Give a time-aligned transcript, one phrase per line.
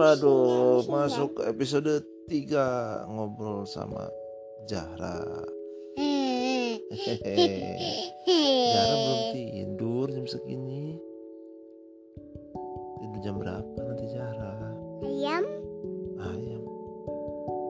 [0.00, 4.06] Waduh, masuk episode 3 ngobrol sama
[4.70, 5.18] Zahra.
[5.98, 7.50] Hehehe.
[8.70, 10.94] Zahra belum tidur jam segini.
[13.02, 14.54] Tidur jam berapa nanti Zahra?
[15.02, 15.44] Ayam,
[16.22, 16.62] Ayam.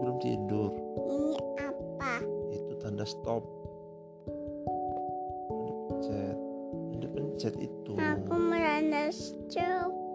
[0.00, 0.72] Belum tidur.
[1.12, 2.24] ini apa?
[2.50, 3.44] Itu tanda stop.
[5.52, 6.36] Ada pencet.
[6.96, 7.92] Ada pencet itu.
[8.00, 10.05] Aku meranda stop.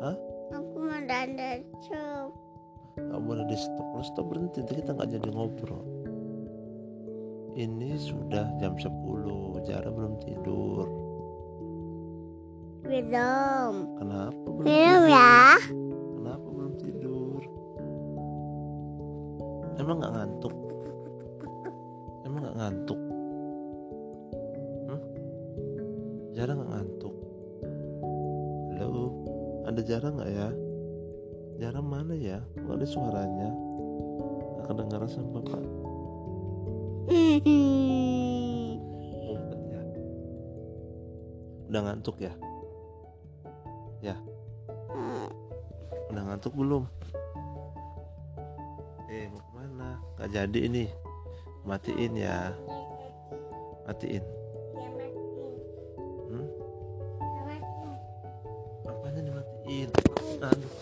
[0.00, 0.16] Hah?
[0.56, 2.32] Aku meranda stop.
[2.96, 3.84] Gak boleh di stop.
[3.92, 5.84] Kalau stop berhenti nanti kita nggak jadi ngobrol.
[7.52, 8.88] Ini sudah jam 10.
[9.68, 10.88] Zahra belum tidur.
[12.80, 13.72] Belum.
[14.00, 15.44] Kenapa belum Belum ya?
[16.16, 17.40] Kenapa belum tidur?
[19.76, 20.54] Emang nggak ngantuk?
[22.24, 23.00] Emang nggak ngantuk?
[24.88, 25.00] Hmm?
[26.32, 27.19] Jarang nggak ngantuk?
[29.70, 30.50] Ada jarang nggak ya?
[31.62, 32.42] Jarang mana ya?
[32.58, 33.54] Nggak ada suaranya.
[34.58, 35.62] Nggak kedengaran sama bapak.
[39.30, 39.80] Ngumpet ya.
[41.70, 42.34] Udah ngantuk ya?
[44.02, 44.18] Ya.
[46.10, 46.90] Udah ngantuk belum?
[49.06, 50.02] Eh mau ke mana?
[50.18, 50.90] Gak jadi ini
[51.62, 52.50] Matiin ya
[53.86, 54.39] Matiin
[60.40, 60.72] Aduh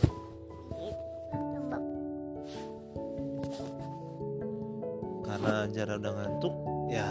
[5.27, 6.55] Karena Jara udah ngantuk
[6.89, 7.11] Ya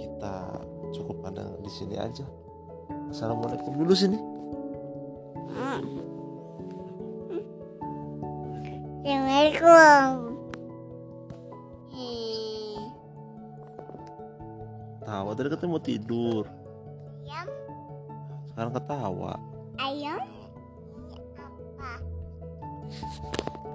[0.00, 2.24] Kita cukupkan di sini aja.
[3.12, 4.16] Assalamualaikum dulu sini.
[9.48, 10.36] Assalamualaikum.
[15.08, 16.44] Tawa tadi katanya mau tidur.
[17.24, 17.48] Ayam,
[18.52, 19.34] Sekarang ketawa.
[19.80, 20.37] Ayam.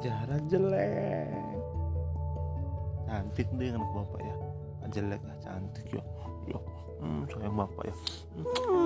[0.03, 1.31] Jara jelek
[3.07, 4.35] Cantik deh anak bapak ya
[4.91, 6.03] Jelek ya cantik ya
[6.43, 6.59] Ya
[6.99, 7.95] hmm, sayang bapak ya.
[8.39, 8.82] Hmm.